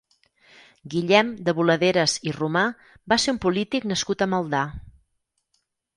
Guillem 0.93 1.27
de 1.49 1.53
Boladeres 1.59 2.17
i 2.29 2.33
Romà 2.39 2.63
va 3.13 3.19
ser 3.25 3.35
un 3.37 3.41
polític 3.47 3.89
nascut 3.93 4.25
a 4.27 4.33
Maldà. 4.33 4.67